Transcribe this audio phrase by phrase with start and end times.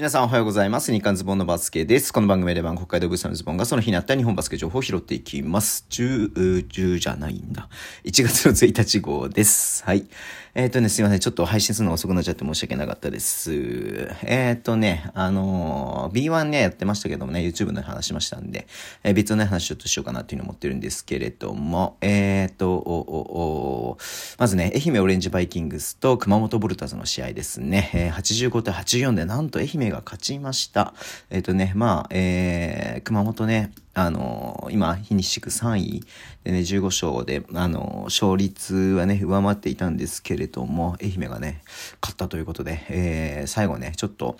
[0.00, 0.94] 皆さんおはようございます。
[0.94, 2.10] 日刊ズボンのバスケです。
[2.10, 5.84] この番組では北海道ブースのズボンがその日にあった日本バスケ情報を拾っていきます。
[5.90, 7.68] 10、10じゃないんだ。
[8.04, 9.84] 1月の1日号です。
[9.84, 10.06] はい。
[10.54, 11.20] えっ、ー、とね、すいません。
[11.20, 13.52] ちょっと配信するの遅くなっちゃって申し訳なかったです。
[14.22, 18.66] えっ、ー、とね、あのー、B1 ね、やってましたけどもね、YouTube の話しましたんで、
[19.04, 22.80] えー、別のね、話ちょっとしようかなっていうのを思ってるんですけれども、えっ、と、おお
[23.90, 23.98] お
[24.38, 27.90] まずね、愛媛オレンジバイキングスと熊本ボルターズの試合ですね。
[27.92, 30.94] えー、85対84で、なんと愛媛が勝ちました。
[31.30, 36.04] えっ、ー、とね、まあ、えー、熊本ね、あのー、今、フィニッシュ3位
[36.44, 41.62] でね、15勝で、あのー、勝率はね、上回っていたんですけれども、愛媛がね、
[42.00, 44.36] 勝ったということで、えー、最後ね、ちょっと、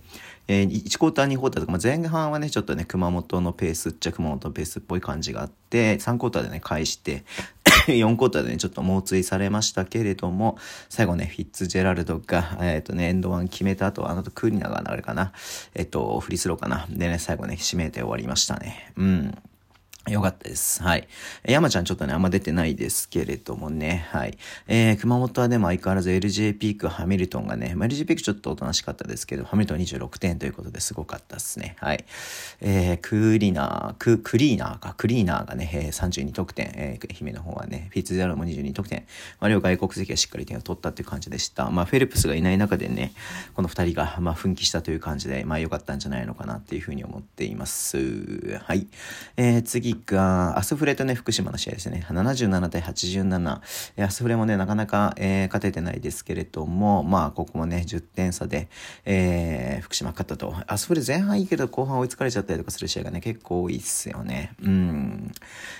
[0.48, 7.24] えー、1クォーター、2クォーターとか、まあ、前半はね、ちょっとね、熊本のペースっちゃ熊本のペースっぽい感じがあって、3クォーターでね、返して、
[7.96, 10.58] 4クォーターでね、ちょっと猛追されましたけれども、
[10.88, 15.32] 最後ね、フィッツジェラルドが、えっ、ー、とね、エンドワン決めた後、あのとクーリナがあれかな、
[15.74, 16.86] えっ、ー、と、フリースローかな。
[16.90, 18.92] でね、最後ね、締めて終わりましたね。
[18.96, 19.38] うん。
[20.08, 20.82] よかったです。
[20.82, 21.06] はい。
[21.44, 24.06] 山ちゃんちょっとね、あんま出てないですけれどもね。
[24.10, 24.38] はい。
[24.66, 31.76] えー、熊本はでも相変わらず LJ ピーク、ハミルトンがね、まあ、LJ ピークちょっとおとなしかったですけど、ハミルトン26点ということですごかったですね。
[31.80, 32.06] はい。
[32.62, 39.04] えー、クーリナー、ク、クリーナーか、クリーナーがね、えー、32得点、えー、愛媛の方はね、フィッツジャルも22得点。
[39.38, 41.70] まあ、両外国籍はしっかり点を取ったっていう感じでした。
[41.70, 43.12] まあ、フェルプスがいない中でね、
[43.54, 48.58] この二人が、まあ、奮起したという感じで、まあ、良かったんじゃないのかなっていうふうに思っています。
[48.64, 48.86] はい。
[49.36, 52.04] えー、次が、アスフレとね、福島の試合ですね。
[52.08, 53.60] 77対87。
[54.04, 58.68] アスフレもね、なかなか、えー、勝ててないですけれども、まあ、ここもね、10点差で、
[59.04, 60.54] えー、福島勝ったと。
[60.66, 64.52] アスフレ前半いいけど、後半追いつかれちゃったりとかする試合がね、結構多いっすよね。
[64.62, 65.32] うん。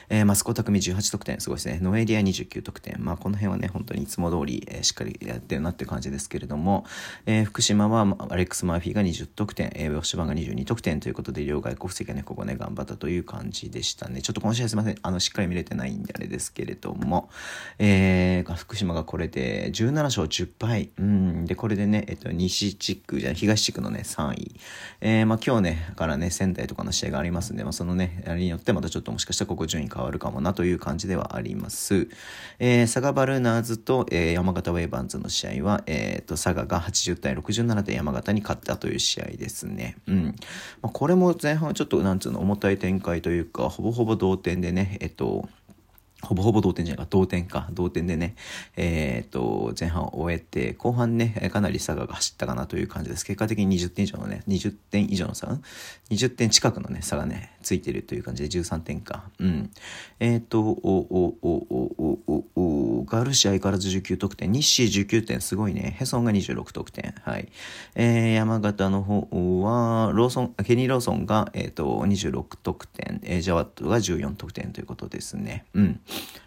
[0.09, 1.79] えー、マスコ匠18得点、すごいですね。
[1.83, 2.97] ノエリア29得点。
[2.99, 6.85] まあ、この辺はね、本当にいつも通り、えー、しっかりやってるなっていう感じですけれども、
[7.27, 14.23] えー、福島は、アレックス・マーフィーが20得点、えー、ウォッシュバンが22得点ということで、両外国籍がね、ここね、頑張ったという感じでしたね。
[14.23, 14.97] ちょっとこの試合すいません。
[15.03, 17.31] あの、しっかり見れてないんであれですけれども、
[17.79, 20.91] えー、福島がこれで17勝10敗。
[20.99, 21.45] うん。
[21.47, 24.61] で、これでね、えっと、西地区じゃ東地区のね、3位。
[25.01, 32.09] えー、まあ今日ね、からね、仙台とかの試合がありますんで、まあそのね、あれによってまたちょっともしかしたらここ順位変わるかもなという感じではあります。
[32.59, 39.97] えー、佐賀バルーナーズと、えー、山形ウェイバンズの試合は、えっ、と、佐賀が80対67で山形に勝ったという試合ですね。
[40.07, 40.25] うん。
[40.83, 45.49] まあこれも前半ちょっと、なんつうの、重たい展開というか、ほぼほぼ同点でね、えっと、
[46.23, 48.35] ほぼほぼ同点じゃないか、同点か、同点でね、
[48.77, 53.25] えー、っと、前半を終えて、後半ね、かなり佐賀が走ったかなという感じです。
[53.25, 55.47] 結果的に20点以上のね、20点以上の差、
[56.11, 59.25] 20点近くのね、差がね、ついてるという感じで13点か。
[59.39, 59.71] うん。
[60.19, 65.95] えー、っと、お、お、お、お、お、おお、ガルシア相変わらず19得点、日誌19点、すごいね。
[65.99, 67.15] ヘソンが26得点。
[67.23, 67.49] はい。
[67.95, 75.65] えー、山形の方は、ローソン、ケニー・ローソンが、えー、と、26得点、えー、ジャワットが14得点ということですね。
[75.75, 76.01] うん。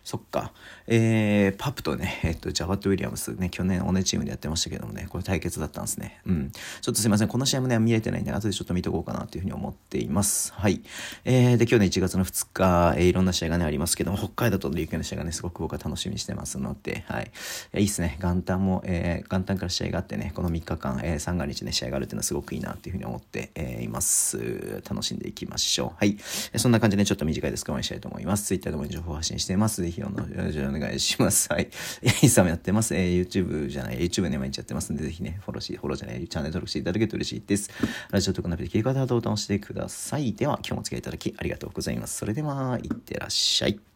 [0.03, 0.51] そっか。
[0.87, 6.21] えー、パプとね、えっと、ジャバット・ウィリアムスね、去年同じチームでやってましたけどもね、これ対決だったんですね。
[6.25, 6.51] うん。
[6.51, 7.27] ちょっとすいません。
[7.27, 10.53] この試合もね、見れてないんで、後でちょっと見とこうかなというふうに思っています。
[10.53, 10.81] はい。
[11.25, 17.31] えー、で、今日ね、1月の2日、えー、いろんな試合がね、ありますけども、北海道と琉球の試合がね、すごく僕は楽しみにしてますので、はい。
[17.75, 18.17] いいいっすね。
[18.21, 24.81] 元旦も、えー、元旦から試合があってね、この3日間、えー、三が日ね、試合があるっていうのはすごくいいなっていうふうに思って、えー、います。
[24.89, 25.97] 楽しんでいきましょう。
[25.97, 26.17] はい。
[26.55, 28.45] そんな感じで、ちょっと短いですけど、応援したいと思います。
[28.45, 29.81] Twitter でも情報発信してます。
[29.81, 31.51] ぜひ、よろしくお願いします。
[31.51, 31.69] はい。
[32.21, 32.95] インスタもやってます。
[32.95, 37.69] えー、YouTube じゃない、YouTube ね、毎日やってますんで、ぜひね、フォローし、フォローじゃない、チャンネル登録していただけると嬉しいです。
[38.11, 40.33] ラジオとかのアプリ切り替えたボタンを押してください。
[40.33, 42.17] では、今日もお付き合いいただきありがとうございます。
[42.17, 43.92] それでは、いってらっしゃい。